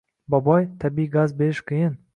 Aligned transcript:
Boboy, 0.35 0.65
tabiiy 0.85 1.09
gaz 1.19 1.37
berish 1.43 1.63
qiyin 1.71 1.95